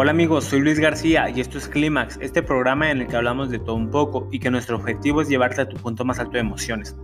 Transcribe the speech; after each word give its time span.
Hola 0.00 0.12
amigos, 0.12 0.44
soy 0.44 0.60
Luis 0.60 0.78
García 0.78 1.28
y 1.28 1.40
esto 1.40 1.58
es 1.58 1.66
Clímax, 1.66 2.18
este 2.20 2.40
programa 2.40 2.92
en 2.92 3.00
el 3.00 3.08
que 3.08 3.16
hablamos 3.16 3.50
de 3.50 3.58
todo 3.58 3.74
un 3.74 3.90
poco 3.90 4.28
y 4.30 4.38
que 4.38 4.48
nuestro 4.48 4.76
objetivo 4.76 5.22
es 5.22 5.28
llevarte 5.28 5.62
a 5.62 5.68
tu 5.68 5.76
punto 5.76 6.04
más 6.04 6.20
alto 6.20 6.34
de 6.34 6.38
emociones. 6.38 6.96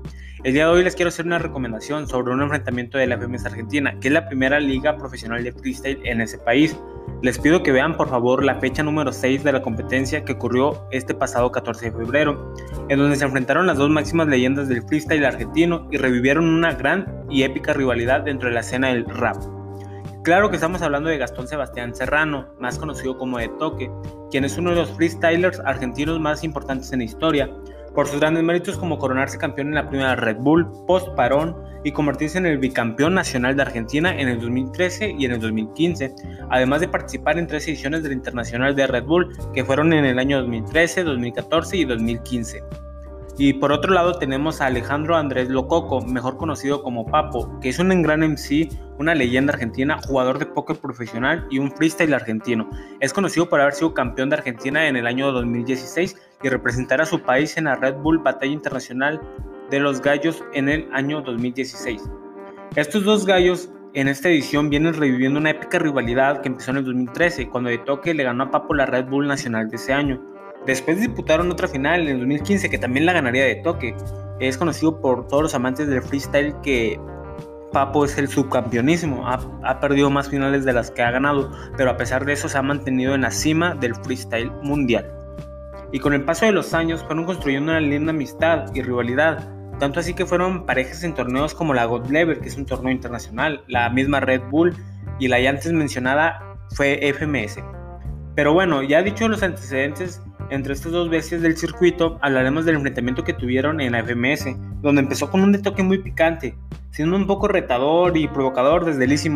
El 0.44 0.52
día 0.52 0.66
de 0.66 0.70
hoy 0.70 0.84
les 0.84 0.94
quiero 0.94 1.08
hacer 1.08 1.26
una 1.26 1.40
recomendación 1.40 2.06
sobre 2.06 2.32
un 2.32 2.40
enfrentamiento 2.40 2.96
de 2.96 3.08
la 3.08 3.18
FMS 3.18 3.46
Argentina, 3.46 3.98
que 3.98 4.06
es 4.06 4.14
la 4.14 4.28
primera 4.28 4.60
liga 4.60 4.96
profesional 4.96 5.42
de 5.42 5.50
freestyle 5.50 5.98
en 6.04 6.20
ese 6.20 6.38
país. 6.38 6.78
Les 7.20 7.36
pido 7.36 7.64
que 7.64 7.72
vean 7.72 7.96
por 7.96 8.08
favor 8.08 8.44
la 8.44 8.60
fecha 8.60 8.84
número 8.84 9.12
6 9.12 9.42
de 9.42 9.50
la 9.50 9.62
competencia 9.62 10.24
que 10.24 10.34
ocurrió 10.34 10.86
este 10.92 11.14
pasado 11.14 11.50
14 11.50 11.86
de 11.86 11.96
febrero, 11.96 12.54
en 12.88 13.00
donde 13.00 13.16
se 13.16 13.24
enfrentaron 13.24 13.66
las 13.66 13.76
dos 13.76 13.90
máximas 13.90 14.28
leyendas 14.28 14.68
del 14.68 14.84
freestyle 14.84 15.24
argentino 15.24 15.88
y 15.90 15.96
revivieron 15.96 16.46
una 16.46 16.74
gran 16.74 17.24
y 17.28 17.42
épica 17.42 17.72
rivalidad 17.72 18.20
dentro 18.20 18.50
de 18.50 18.54
la 18.54 18.60
escena 18.60 18.90
del 18.90 19.04
rap. 19.06 19.53
Claro 20.24 20.48
que 20.48 20.56
estamos 20.56 20.80
hablando 20.80 21.10
de 21.10 21.18
Gastón 21.18 21.46
Sebastián 21.46 21.94
Serrano, 21.94 22.48
más 22.58 22.78
conocido 22.78 23.18
como 23.18 23.36
de 23.36 23.48
Toque, 23.58 23.90
quien 24.30 24.46
es 24.46 24.56
uno 24.56 24.70
de 24.70 24.76
los 24.76 24.90
freestylers 24.92 25.60
argentinos 25.60 26.18
más 26.18 26.42
importantes 26.44 26.90
en 26.94 27.00
la 27.00 27.04
historia, 27.04 27.50
por 27.94 28.08
sus 28.08 28.20
grandes 28.20 28.42
méritos 28.42 28.78
como 28.78 28.96
coronarse 28.96 29.36
campeón 29.36 29.68
en 29.68 29.74
la 29.74 29.86
primera 29.86 30.16
Red 30.16 30.38
Bull 30.38 30.66
post 30.86 31.08
parón 31.14 31.54
y 31.84 31.92
convertirse 31.92 32.38
en 32.38 32.46
el 32.46 32.56
bicampeón 32.56 33.12
nacional 33.12 33.54
de 33.54 33.62
Argentina 33.64 34.18
en 34.18 34.28
el 34.28 34.40
2013 34.40 35.14
y 35.18 35.26
en 35.26 35.32
el 35.32 35.40
2015, 35.40 36.14
además 36.48 36.80
de 36.80 36.88
participar 36.88 37.36
en 37.36 37.46
tres 37.46 37.68
ediciones 37.68 38.02
del 38.02 38.12
Internacional 38.12 38.74
de 38.74 38.86
Red 38.86 39.04
Bull 39.04 39.30
que 39.52 39.62
fueron 39.62 39.92
en 39.92 40.06
el 40.06 40.18
año 40.18 40.38
2013, 40.40 41.04
2014 41.04 41.76
y 41.76 41.84
2015. 41.84 42.62
Y 43.36 43.54
por 43.54 43.72
otro 43.72 43.92
lado 43.92 44.14
tenemos 44.14 44.60
a 44.60 44.66
Alejandro 44.66 45.16
Andrés 45.16 45.48
Lococo, 45.48 46.00
mejor 46.02 46.36
conocido 46.36 46.82
como 46.84 47.04
Papo, 47.06 47.58
que 47.60 47.68
es 47.68 47.80
un 47.80 48.02
gran 48.02 48.20
MC, 48.20 48.68
una 48.98 49.14
leyenda 49.14 49.52
argentina, 49.52 49.98
jugador 50.06 50.38
de 50.38 50.46
póker 50.46 50.76
profesional 50.76 51.46
y 51.50 51.58
un 51.58 51.72
freestyle 51.72 52.14
argentino. 52.14 52.70
Es 53.00 53.12
conocido 53.12 53.48
por 53.48 53.60
haber 53.60 53.74
sido 53.74 53.92
campeón 53.92 54.30
de 54.30 54.36
Argentina 54.36 54.86
en 54.86 54.94
el 54.94 55.06
año 55.08 55.32
2016 55.32 56.16
y 56.44 56.48
representar 56.48 57.00
a 57.00 57.06
su 57.06 57.22
país 57.22 57.56
en 57.56 57.64
la 57.64 57.74
Red 57.74 57.96
Bull 57.96 58.18
Batalla 58.18 58.52
Internacional 58.52 59.20
de 59.70 59.80
los 59.80 60.00
Gallos 60.00 60.44
en 60.52 60.68
el 60.68 60.88
año 60.92 61.20
2016. 61.20 62.02
Estos 62.76 63.04
dos 63.04 63.26
gallos 63.26 63.70
en 63.94 64.08
esta 64.08 64.28
edición 64.28 64.70
vienen 64.70 64.94
reviviendo 64.94 65.38
una 65.38 65.50
épica 65.50 65.78
rivalidad 65.78 66.40
que 66.40 66.48
empezó 66.48 66.72
en 66.72 66.78
el 66.78 66.84
2013, 66.84 67.48
cuando 67.48 67.70
de 67.70 67.78
toque 67.78 68.14
le 68.14 68.24
ganó 68.24 68.44
a 68.44 68.50
Papo 68.50 68.74
la 68.74 68.86
Red 68.86 69.06
Bull 69.06 69.26
Nacional 69.26 69.68
de 69.68 69.76
ese 69.76 69.92
año. 69.92 70.20
Después 70.66 70.98
disputaron 70.98 71.50
otra 71.50 71.68
final 71.68 72.02
en 72.02 72.08
el 72.08 72.18
2015 72.20 72.70
que 72.70 72.78
también 72.78 73.06
la 73.06 73.12
ganaría 73.12 73.44
de 73.44 73.56
toque. 73.56 73.94
Es 74.40 74.56
conocido 74.56 75.00
por 75.00 75.26
todos 75.28 75.42
los 75.42 75.54
amantes 75.54 75.88
del 75.88 76.02
freestyle 76.02 76.54
que 76.62 76.98
Papo 77.72 78.04
es 78.04 78.16
el 78.16 78.28
subcampeonismo. 78.28 79.28
Ha, 79.28 79.40
ha, 79.62 79.80
perdido 79.80 80.08
más 80.08 80.28
finales 80.28 80.64
de 80.64 80.72
las 80.72 80.90
que 80.90 81.02
ha 81.02 81.10
ganado, 81.10 81.50
pero 81.76 81.90
a 81.90 81.96
pesar 81.96 82.24
de 82.24 82.32
eso 82.32 82.48
se 82.48 82.56
ha 82.56 82.62
mantenido 82.62 83.14
en 83.14 83.22
la 83.22 83.30
cima 83.30 83.74
del 83.74 83.94
freestyle 83.94 84.50
mundial. 84.62 85.10
Y 85.92 85.98
con 85.98 86.14
el 86.14 86.24
paso 86.24 86.46
de 86.46 86.52
los 86.52 86.72
años 86.72 87.04
fueron 87.04 87.24
construyendo 87.24 87.72
una 87.72 87.80
linda 87.80 88.10
amistad 88.10 88.66
y 88.74 88.82
rivalidad. 88.82 89.48
Tanto 89.78 90.00
así 90.00 90.14
que 90.14 90.24
fueron 90.24 90.66
parejas 90.66 91.04
en 91.04 91.14
torneos 91.14 91.54
como 91.54 91.74
la 91.74 91.84
God 91.84 92.06
Level, 92.06 92.40
que 92.40 92.48
es 92.48 92.56
un 92.56 92.64
torneo 92.64 92.92
internacional, 92.92 93.64
la 93.68 93.90
misma 93.90 94.20
Red 94.20 94.42
Bull 94.50 94.74
y 95.18 95.28
la 95.28 95.40
ya 95.40 95.50
antes 95.50 95.72
mencionada 95.72 96.56
fue 96.70 97.12
FMS. 97.12 97.58
Pero 98.34 98.52
bueno, 98.52 98.82
ya 98.82 99.02
dicho 99.02 99.28
los 99.28 99.42
antecedentes, 99.42 100.20
entre 100.50 100.74
estas 100.74 100.92
dos 100.92 101.08
bestias 101.08 101.42
del 101.42 101.56
circuito 101.56 102.18
hablaremos 102.22 102.64
del 102.64 102.76
enfrentamiento 102.76 103.24
que 103.24 103.32
tuvieron 103.32 103.80
en 103.80 103.92
la 103.92 104.02
FMS, 104.04 104.56
donde 104.82 105.02
empezó 105.02 105.30
con 105.30 105.42
un 105.42 105.60
toque 105.62 105.82
muy 105.82 105.98
picante, 105.98 106.56
siendo 106.90 107.16
un 107.16 107.26
poco 107.26 107.48
retador 107.48 108.16
y 108.16 108.28
provocador 108.28 108.84
desde 108.84 109.04
el 109.04 109.12
Easy 109.12 109.30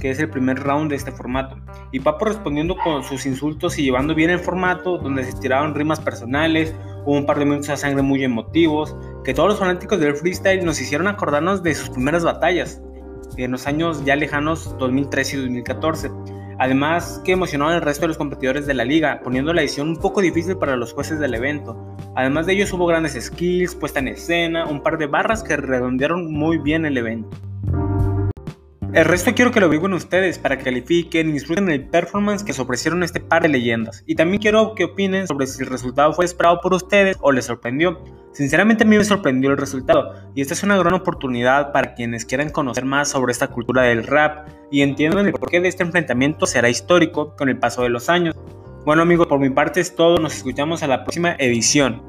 que 0.00 0.10
es 0.10 0.20
el 0.20 0.30
primer 0.30 0.60
round 0.60 0.90
de 0.90 0.96
este 0.96 1.10
formato. 1.10 1.58
Y 1.90 2.00
Papo 2.00 2.26
respondiendo 2.26 2.76
con 2.76 3.02
sus 3.02 3.26
insultos 3.26 3.78
y 3.78 3.82
llevando 3.82 4.14
bien 4.14 4.30
el 4.30 4.38
formato, 4.38 4.98
donde 4.98 5.24
se 5.24 5.38
tiraron 5.40 5.74
rimas 5.74 5.98
personales, 5.98 6.74
hubo 7.04 7.16
un 7.16 7.26
par 7.26 7.38
de 7.38 7.44
minutos 7.44 7.68
de 7.68 7.76
sangre 7.76 8.02
muy 8.02 8.22
emotivos, 8.22 8.96
que 9.24 9.34
todos 9.34 9.48
los 9.48 9.58
fanáticos 9.58 9.98
del 9.98 10.14
freestyle 10.14 10.64
nos 10.64 10.80
hicieron 10.80 11.08
acordarnos 11.08 11.62
de 11.62 11.74
sus 11.74 11.90
primeras 11.90 12.22
batallas, 12.24 12.80
en 13.36 13.52
los 13.52 13.66
años 13.66 14.04
ya 14.04 14.16
lejanos 14.16 14.76
2013 14.78 15.36
y 15.36 15.40
2014 15.40 16.10
Además 16.58 17.22
que 17.24 17.32
emocionó 17.32 17.68
al 17.68 17.80
resto 17.80 18.02
de 18.02 18.08
los 18.08 18.18
competidores 18.18 18.66
de 18.66 18.74
la 18.74 18.84
liga, 18.84 19.20
poniendo 19.22 19.52
la 19.52 19.62
edición 19.62 19.88
un 19.88 19.96
poco 19.96 20.20
difícil 20.20 20.56
para 20.56 20.76
los 20.76 20.92
jueces 20.92 21.20
del 21.20 21.34
evento. 21.34 21.76
Además 22.16 22.46
de 22.46 22.54
ellos 22.54 22.72
hubo 22.72 22.86
grandes 22.86 23.16
skills, 23.20 23.76
puesta 23.76 24.00
en 24.00 24.08
escena, 24.08 24.66
un 24.66 24.82
par 24.82 24.98
de 24.98 25.06
barras 25.06 25.42
que 25.42 25.56
redondearon 25.56 26.32
muy 26.32 26.58
bien 26.58 26.84
el 26.84 26.98
evento. 26.98 27.30
El 28.94 29.04
resto 29.04 29.34
quiero 29.34 29.50
que 29.50 29.60
lo 29.60 29.68
vivan 29.68 29.92
ustedes 29.92 30.38
para 30.38 30.56
que 30.56 30.64
califiquen 30.64 31.28
y 31.28 31.32
disfruten 31.32 31.68
el 31.68 31.84
performance 31.84 32.42
que 32.42 32.54
se 32.54 32.62
ofrecieron 32.62 33.02
este 33.02 33.20
par 33.20 33.42
de 33.42 33.50
leyendas. 33.50 34.02
Y 34.06 34.14
también 34.14 34.40
quiero 34.40 34.74
que 34.74 34.84
opinen 34.84 35.26
sobre 35.26 35.46
si 35.46 35.62
el 35.62 35.68
resultado 35.68 36.14
fue 36.14 36.24
esperado 36.24 36.62
por 36.62 36.72
ustedes 36.72 37.18
o 37.20 37.30
les 37.30 37.44
sorprendió. 37.44 38.02
Sinceramente 38.32 38.84
a 38.84 38.86
mí 38.86 38.96
me 38.96 39.04
sorprendió 39.04 39.50
el 39.50 39.58
resultado 39.58 40.14
y 40.34 40.40
esta 40.40 40.54
es 40.54 40.62
una 40.62 40.78
gran 40.78 40.94
oportunidad 40.94 41.70
para 41.70 41.94
quienes 41.94 42.24
quieran 42.24 42.48
conocer 42.48 42.86
más 42.86 43.10
sobre 43.10 43.32
esta 43.32 43.48
cultura 43.48 43.82
del 43.82 44.06
rap 44.06 44.48
y 44.70 44.80
entiendan 44.80 45.26
el 45.26 45.32
porqué 45.32 45.60
de 45.60 45.68
este 45.68 45.82
enfrentamiento 45.82 46.46
será 46.46 46.70
histórico 46.70 47.36
con 47.36 47.50
el 47.50 47.58
paso 47.58 47.82
de 47.82 47.90
los 47.90 48.08
años. 48.08 48.36
Bueno 48.86 49.02
amigos, 49.02 49.26
por 49.26 49.38
mi 49.38 49.50
parte 49.50 49.80
es 49.80 49.94
todo, 49.94 50.16
nos 50.16 50.34
escuchamos 50.34 50.82
a 50.82 50.86
la 50.86 51.04
próxima 51.04 51.36
edición. 51.38 52.02